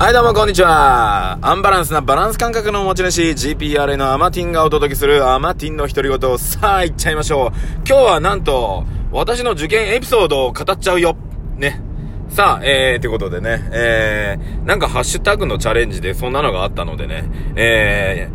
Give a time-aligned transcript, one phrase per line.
[0.00, 1.38] はい、どうも、こんにちは。
[1.42, 6.38] アンバランスなバランス感覚の持ち主、GPRA のアマティンがお届けするアマティンの独り言。
[6.38, 7.50] さあ、行っちゃいましょう。
[7.86, 11.18] 今日はなんと、私の受験エピソードを語っちゃうよ。
[11.58, 11.82] ね。
[12.30, 17.24] さあ、えー、ということでね、えー、なんかハッシュタグのチャレンジでそんなのがあったのでね、
[17.56, 18.30] え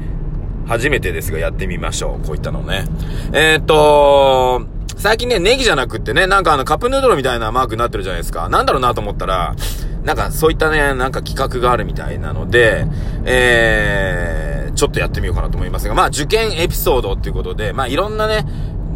[0.66, 2.27] ー、初めてですがやってみましょう。
[2.27, 2.86] こういったのね。
[3.34, 4.68] えー、っと、
[5.06, 8.50] 最近ね、ネギじゃなくってね、なんかあのカップヌードルみたいなマークになってるじゃないですか。
[8.50, 9.56] なんだろうなと思ったら、
[10.04, 12.88] なんかそういったね、なんか企画があるみたいなので、
[13.24, 18.48] えー、ちょっとやってみようかなと思いますが、まあ受験エピソードっていうことで、まあいろんなね、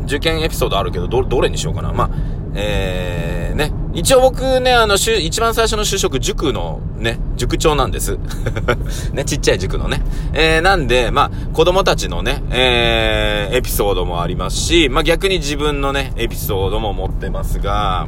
[0.05, 1.93] 受験エピソードあるけど、ど、どれにしようかな。
[1.93, 2.09] まあ、
[2.55, 3.71] えー、ね。
[3.93, 8.19] 一応僕ね、あの、一番最初の就職、塾のね、塾長なんです。
[9.13, 10.03] ね、ちっちゃい塾のね。
[10.33, 18.07] えー、なんで、まあ、子供たちのね、えー、エピソードもありますし、まあ逆に自分のね、エピソードも持ってますが、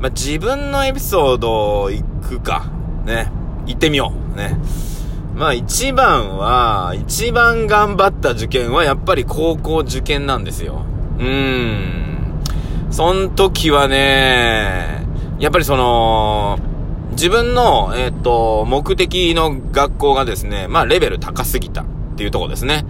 [0.00, 2.64] まあ、自分のエピソード行くか。
[3.06, 3.32] ね。
[3.66, 4.36] 行ってみよう。
[4.36, 4.58] ね。
[5.34, 10.82] まあ一番は、一番頑張った受験はやっぱり高校受験なんですよ。
[11.18, 12.09] うーん。
[12.90, 15.06] そん時はね、
[15.38, 16.58] やっぱりその、
[17.12, 21.84] 自分の、えっ、と、目的の学校がですね、まあレベル高すぎたっ
[22.16, 22.84] ていうとこですね。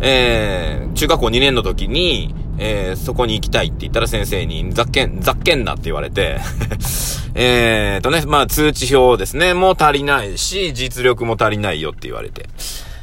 [0.00, 6.38] えー、中学校2年の時に、えー、そこに行きたいって言ったら先生に、ざっけん、ざっけんなって言われて
[7.34, 12.48] えーとね、まあ通知表ですね、もう足りないし、実力も足りないよって言われて。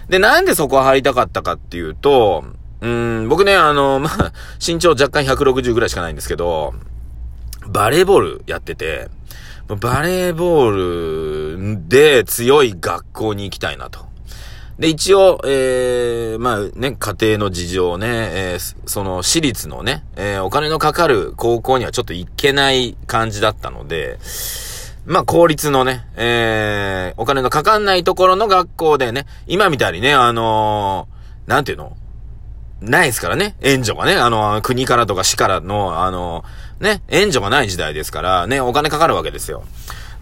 [0.10, 2.44] で、なんでそこ入りたかったかっていうと、
[2.82, 4.34] うん、僕ね、あの、まあ、
[4.66, 6.74] 身長若干160ぐらいしかないんですけど、
[7.68, 9.08] バレーボールやってて、
[9.68, 14.12] バレーボールで強い学校に行きたいなと。
[14.80, 24.18] で、一応、えー、まあね、家庭の事情ね、えー、その私立のね、えー、お金のかかる高校にはちょっと行けない感じだったので、
[25.06, 31.96] まあ、公立のね、えー、お金のかかんないところの学校でね、今みたいにね、あのー、なんていうの？
[32.82, 36.44] ないですからね、援助がね、あの、国からとか市からの、あの、
[36.80, 39.64] ね、援助がない時代ですから、ね、お金かかるわけですよ。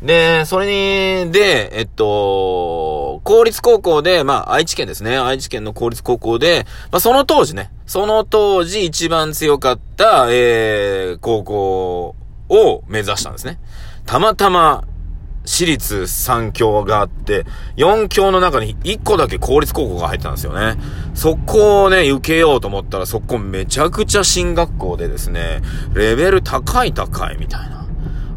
[0.02, 5.18] で、それに、で、えっと、公立高校で、まあ、愛知県ですね。
[5.18, 12.16] 愛知県の公立高校で、まあ、その当時ね、その当時一番強かった、えー、高校
[12.50, 13.60] を目指したんですね。
[14.06, 14.84] たまたま、
[15.50, 17.44] 私立3強があって、
[17.76, 20.80] 4強の中に1個だけ公立高校が入ってたんですよね。
[21.16, 25.62] そこをね、受けようと思ったら、そこめちゃくちゃ進学校でですね、
[25.96, 27.88] レベル高い高いみたいな。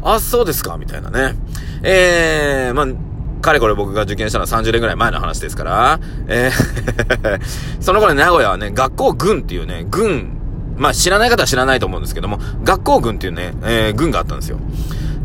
[0.01, 1.35] あ、そうですかみたいなね。
[1.83, 7.39] えー、まあ、かれこれ僕が受験したのは30年ぐらい前の話ですから、えー
[7.79, 10.35] その頃名古屋はね、学校軍っていうね、軍、
[10.77, 14.57] まあ知らない方は知らないと思うんですけども、学校軍っていうね、えー、軍があったんですよ。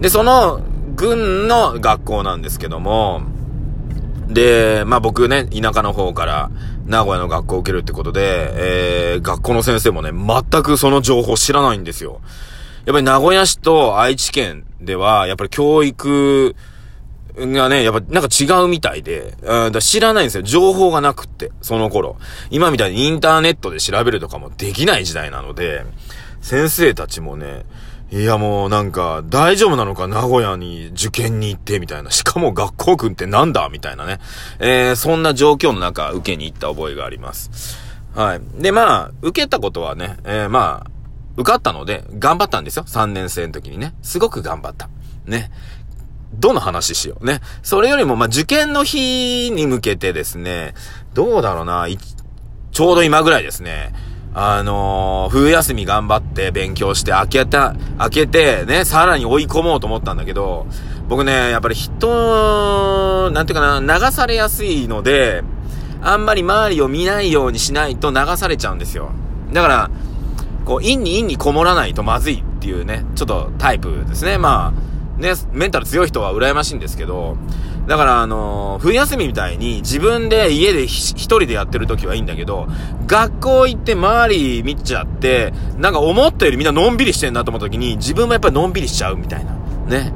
[0.01, 0.61] で、その、
[0.99, 3.23] 軍の学校なんですけども、
[4.27, 6.51] で、まあ僕ね、田舎の方から
[6.87, 12.21] 名古屋の学校を受けるってことで、えー、学校の先生もね、全くその情報知らないんですよ。
[12.85, 16.57] やっぱり名古屋市と愛知県では、やっぱり教育
[17.37, 20.43] がね、やっぱなんか違うみたいで、うん、だ知らないんですよ。
[20.43, 22.17] 情報がなくって、その頃。
[22.51, 25.85] 今みたいにインターネットで調べるとかもできない時代なので、
[26.41, 27.65] 先生たちもね、
[28.11, 30.09] いやもうなんか、大丈夫なのか？
[30.09, 32.11] 名古屋に受験に行って、みたいな。
[32.11, 33.69] しかも学校君ってなんだ？
[33.69, 34.19] みたいなね。
[34.61, 37.77] えー、そんな状況の中、受けに行った覚えがあります。
[38.15, 38.41] はい。
[38.55, 40.91] で、まあ、受けたことはね、えー、まあ、
[41.37, 42.85] 受かったので、頑張ったんですよ。
[42.85, 43.95] 3年生の時にね。
[44.01, 44.89] すごく頑張った。
[45.27, 45.51] ね。
[46.33, 47.27] どの話しよう？
[47.27, 47.41] ね。
[47.63, 50.73] それよりも、まあ受験の日に向けてですね、
[51.13, 51.87] どうだろうな、
[52.73, 53.93] ちょうど今ぐらいですね。
[54.41, 60.69] あのー、冬休み頑張って勉強して、開けた、開けて、ね、さらに追い込もうと思ったんだけど、
[61.09, 65.43] 僕ね、やっぱり人、なんていうかな、流されやすいので、
[66.03, 69.11] あんまり周りを見ないようにしないと流されちゃうんですよ。
[69.53, 69.91] だから、
[70.65, 74.39] こう、陰に陰にこもらないとまずいっていうね、ちょっとタイプですね。
[74.39, 77.37] まあ、ね、メンタル強い人は羨ましいんですけど、
[77.89, 82.69] だからあのー、冬休みみたいに自分で家で一人でやってる時はいいんだけど、
[83.07, 89.53] 学校行って周り見ちゃって、なんか思ったよりみんなのんびりしてんなと思った時に、自分もやっぱりのんびりしちゃうみたいな。
[89.87, 90.13] ね。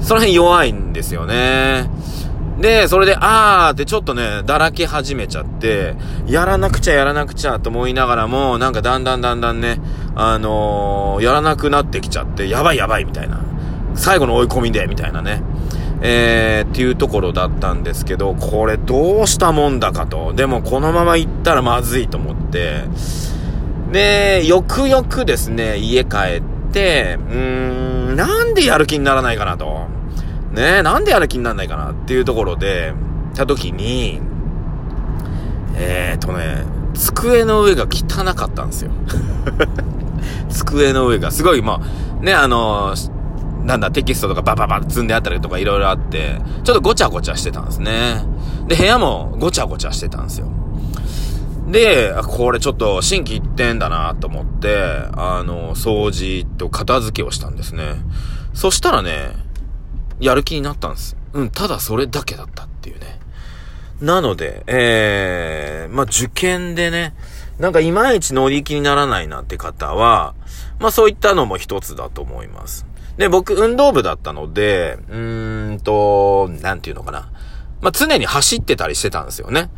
[0.00, 1.90] その辺弱いんですよね。
[2.60, 5.96] で、それで、あーってちょっとね、だらけ始めちゃって、
[6.26, 9.80] やらなくちゃやらなくちゃと思いながらも、なんかだんだんだんだんね、
[10.14, 13.40] あのー、やらなくなってきちゃって、やばいやばいみたいな。
[13.94, 15.42] 最後の追い込みで、みたいなね。
[16.04, 20.32] えー、っていうところだったんですけど、これどうしたもんだかと。
[20.32, 22.82] でもこのまま行ったらまずいと思って、
[23.92, 27.36] で、よくよくですね、家帰って、うー
[28.12, 29.86] ん、なんでやる気にならないかなと。
[30.52, 32.92] ね、なんでやる気になんないかなっていうところで、
[33.34, 34.20] た時に、
[35.76, 36.64] えーとね、
[36.94, 38.90] 机の上が汚かったんですよ。
[40.50, 41.80] 机の上が、すごい、ま
[42.20, 42.94] あ、ね、あの
[43.64, 48.24] なんだ、テキストとかバババ積んであったりとかいろいろあって、ちょっとごちゃごちゃしてたんですね。
[48.66, 50.48] で、部屋もごちゃごちゃしてたんですよ。
[51.68, 54.76] で、これちょっと心機一転だなと思って、
[55.14, 57.94] あの、掃除と片付けをしたんですね。
[58.52, 59.32] そしたらね、
[60.20, 61.16] やる気になったんです。
[61.32, 63.20] うん、ただそれだけだったっていうね。
[64.00, 67.14] なので、えー、まあ、受験でね、
[67.58, 70.34] なんかいまいち乗り気にならないなって方は、
[70.80, 72.86] まあそういったのも一つだと思います。
[73.16, 77.30] で、僕運動部だったので、うーんと、なんていうのかな。
[77.80, 79.70] まあ常に走ってたりしてたんですよね。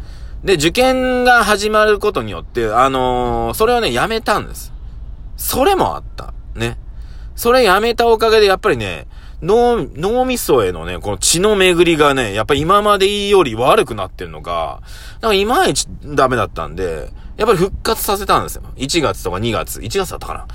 [0.45, 4.73] で、受験が始まることによって、あのー、それをね、やめたんです。
[5.37, 6.35] それもあった。
[6.55, 6.79] ね。
[7.35, 9.07] それやめたおかげで、やっぱりね、
[9.43, 14.81] 脳、脳みそへのね、この血の巡りがね、やっぱり今までいいより悪くなってるのが、
[15.21, 18.63] なんかいまいちダメだったんで、やっぱり復活させたんですよ。
[18.77, 20.47] 1月とか2月、1月だったかな。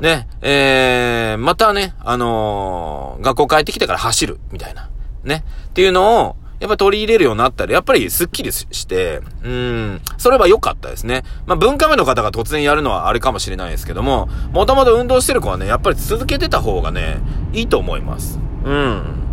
[0.00, 4.90] ね、えー、またね、あのー、学校帰ってきてから走る、みたいな。
[5.24, 5.44] ね。
[5.68, 11.22] っていうのを、やっぱ取り入れるようになったら、やっぱりスッキリして、うん、それは良かったですね。
[11.46, 17.18] まあ、文化目の方が突然やるのはあれかもしれないですけども、もともと運動してる子はね、やっぱり続けてた方がね、
[17.52, 18.38] いいと思います。
[18.64, 19.26] うん。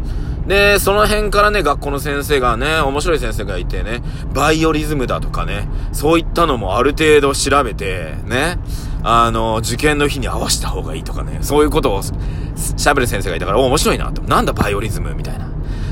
[0.48, 4.02] で、その辺からね、学校の先生がね、面白い先生がいてね、
[4.34, 8.58] バイオリズムだとかね、そういったのもある程度調べて、ね、
[9.04, 14.22] あの、受験の日に合わせた方がいいとかね、そういうことを喋る先生がいたから、お、面白いなと。
[14.24, 15.50] なんだバイオリズムみたいな。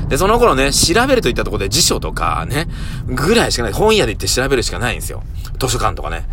[0.08, 2.68] で、その頃ね、調べるといったところで辞書とかね、
[3.06, 3.72] ぐらいしかない。
[3.72, 5.22] 本屋で行って調べるしかないんですよ。
[5.58, 6.26] 図書館とかね。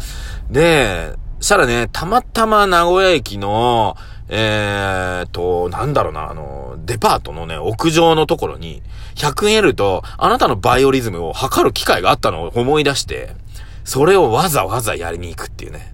[0.49, 3.95] で、したらね、たまたま名古屋駅の、
[4.27, 8.81] えーと、なんだろうな、あの、デパートのね、屋上のところに、
[9.15, 13.33] 100円得ると、あなたのバイオリズムを測る機会があったのを思い出して、
[13.85, 15.93] それをわざわざやりに行くっていうね。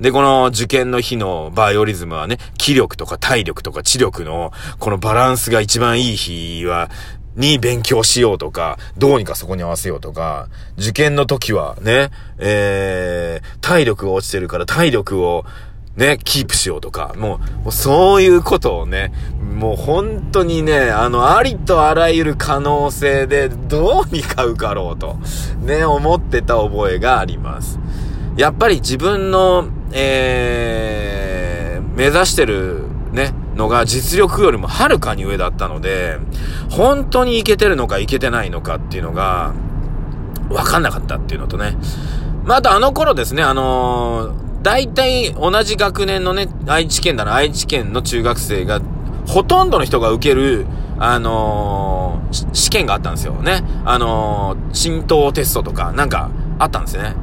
[0.00, 6.90] で、この受験の日のバイオリズムはね、気力とか体力とか知力の、このバランスが一番いい日は、
[7.36, 10.48] に勉強しようとか、どうにかそこに合わせようとか、
[10.78, 15.44] 受験の時はね、えー、体力が落ちてるから体力を
[15.96, 19.12] ね、キープしようとか、もう、そういうことをね、
[19.58, 25.18] もう本当にね、あの、ありとあらゆる可能性でどうにか受かろうと、
[25.60, 27.78] ね、思ってた覚えがあります。
[28.36, 36.18] やっぱり自分の、えー、目指してるね、のが実力よりもはるかに上だったので、
[36.70, 39.52] 本当にいけてるのかいけてないのかっていうのが、
[40.48, 41.76] わかんなかったっていうのとね。
[42.44, 48.80] まあ、あとあの頃ですね、あのー大体同じ学年のね、愛知県だな、愛知県の中学生が、
[49.26, 50.66] ほとんどの人が受ける、
[50.98, 53.62] あのー、試験があったんですよね。
[53.86, 57.14] あのー、浸透テストとか、なんか、あったんですね。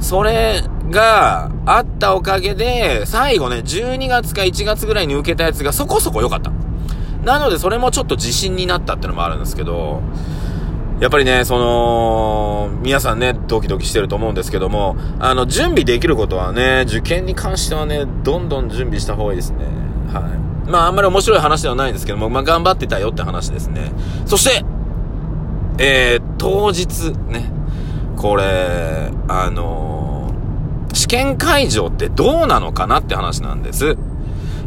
[0.00, 6.50] それがあったおかげで、最後ね、12月か1月ぐらいに受けたやつがそこそこ良かった。
[7.24, 10.02] なので、それもちょっと自信になったってのもあるんですけど、
[11.00, 19.64] やっぱりね、その、皆さんね、ドキドキしてると思うんですけども、あの、準備できることはね、受験に関してはね、どんどん準備した方がいいですね。
[20.12, 20.20] は
[20.66, 20.68] い。
[20.70, 23.92] まあ、あんまり面白い話ではないんですけども、まあ、頑張ってたよって話ですね。
[24.26, 24.64] そして、
[25.78, 27.50] えー、当日、ね、
[28.16, 29.89] これ、あのー、
[30.92, 33.96] 試験会場ってどうなのかなって話なんです。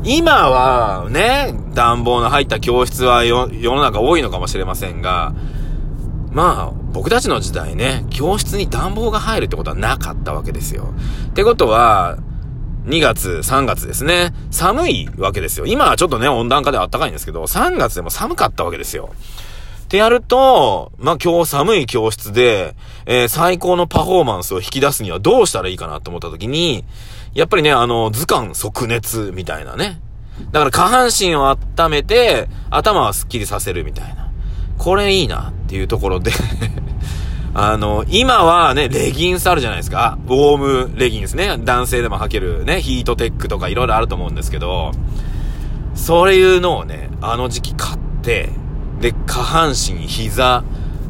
[0.03, 5.33] 今はね、暖房の入った教室は世の中多いのかもしれませんが、
[6.31, 10.93] まあ、僕たちの時代ね、教室に暖房が入るってことはなかったわけですよ。
[11.29, 12.17] ってことは、
[12.85, 14.33] 2月、3月ですね。
[14.51, 15.65] 寒いわけですよ。
[15.65, 19.11] 今はちょっとね、温暖化で暖かいんですけど、3月でも寒かったわけですよ。
[19.93, 26.83] ってやると、まあ、今日寒い教室で、えー、最高のパフォーマンスを引き出すにはどうしたらいいかなと思った時に、
[27.35, 30.01] やっぱりね、あの、図鑑即熱みたいなね。
[30.51, 34.31] だから下半身を温めて、頭はスッキリさせるみたいな。
[34.79, 36.31] これいいなっていうところで
[37.53, 40.17] あの、今はね、レギンスあるじゃないですか。
[40.25, 41.59] ウォームレギンスね。
[41.59, 44.89] 男性でも履けるね、ヒートテックとかいろいろあると思うんですけど、
[45.93, 48.49] そういうのをね、あの時期買って、
[48.99, 50.63] で、下半身、膝、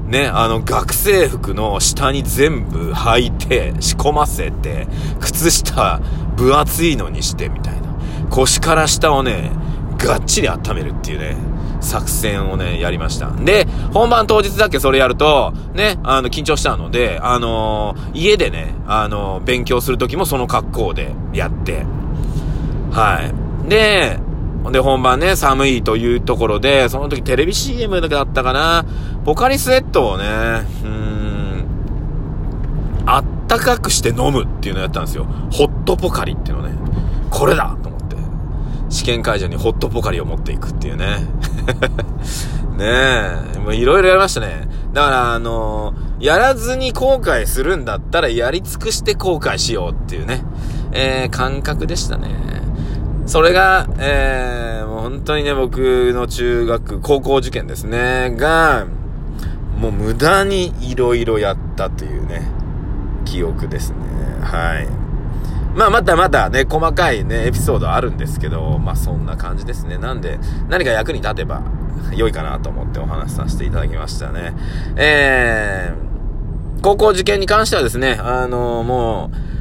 [0.08, 4.88] ね、あの、学生服の下に全部履いて、仕込ませて、
[5.20, 6.00] 靴下、
[6.36, 7.82] 分厚いのにして、みたいな。
[8.30, 9.52] 腰から下をね、
[9.98, 11.54] がっちり温めるっていうね。
[11.84, 13.30] 作戦をね、やりました。
[13.30, 21.86] で、本番当日だけそれやると、ね、あの、緊張したので、あのー、家でね、あのー、勉強するときもその格好でやって、
[22.92, 23.22] は
[23.66, 23.70] い。
[23.70, 24.18] で、
[24.72, 28.86] で、本番ね、寒いというところで、その時テレビ CM だったかな。
[29.26, 31.66] ポカリスエットをね、うーん、
[33.06, 35.26] あったかくして飲むっていうのをやったんですよ。
[35.52, 36.76] ホットポカリっていうのね。
[37.30, 38.16] これだと思って。
[38.90, 41.28] 試験会場にホットポカリを持っていくっていうね。
[42.78, 42.86] ね
[43.56, 44.68] え、もういろいろやりましたね。
[44.94, 50.44] だから、あのー、やらずに後悔するんだったらやり尽くして後悔しようっていうね、
[50.94, 52.63] えー、感覚でしたね。
[53.26, 58.86] それが、えー、もう本当にね、僕の中学、高校受験ですね、が、
[59.78, 62.42] もう無駄に色々やったというね、
[63.26, 63.98] 記憶ですね。
[64.42, 65.04] はい。
[65.76, 69.98] まあまたまたね、細かいね、エピソードあるんですけど、まあそんな感じですね。
[69.98, 70.38] なんで、
[70.70, 71.64] 何か役に立てば
[72.16, 74.54] 良いかなと思ってお話しさせていただきましたね。
[74.96, 79.53] えー、高校受験に関してはですね、あのー、もう、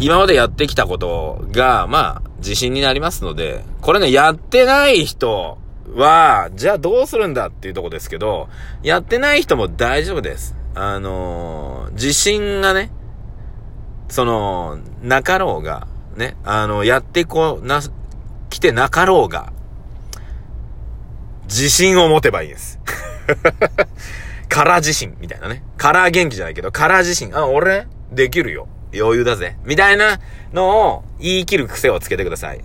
[0.00, 5.58] 今までやってきたことが、まあ、自信になりますので、これね、やってない人
[5.94, 8.48] は、じゃあどうするんだっていうとこですけど、
[8.82, 10.56] やってない人も大丈夫です。
[10.74, 12.90] あのー、自信がね、
[14.08, 17.82] その、なかろうが、ね、あの、やってこ、な、
[18.48, 19.52] 来てなかろうが、
[21.44, 22.80] 自信を持てばいいです。
[24.48, 25.62] カラー自信みたいなね。
[25.76, 27.36] カラー元気じゃないけど、カラー自信。
[27.36, 28.66] あ、俺、できるよ。
[28.94, 29.56] 余裕だぜ。
[29.64, 30.20] みたいな
[30.52, 32.60] のを言い切る癖をつけてください。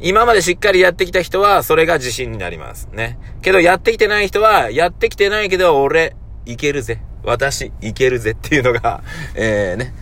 [0.00, 2.88] 今までしっかりやってきた人は、それが自信になります。
[2.92, 3.18] ね。
[3.42, 7.00] けど、やってきてない人は、やってきてないけど、俺、いけるぜ。
[7.22, 9.02] 私、いけるぜっていうのが、
[9.36, 9.94] えー、ね。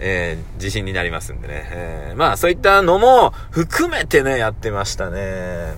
[0.00, 1.68] えー、自信になりますんでね。
[1.70, 5.74] えー、まあ、そういったのも含めてね、やってましたね。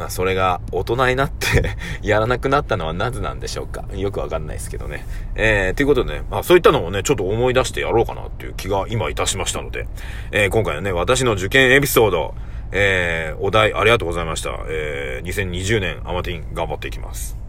[0.00, 3.84] まあ、それが大人になって やらなくなったのはなぜなんでしょうか。
[3.94, 5.06] よくわかんないですけどね。
[5.34, 9.86] えー、ということでね、まあ、そういったのをね、ちょっと思い出してやろうかなっていう気が今いたしましたので、
[10.32, 12.34] えー、今回はね、私の受験エピソード、
[12.72, 14.58] えー、お題ありがとうございました。
[14.68, 17.39] えー、2020年アマティン頑張っていきます。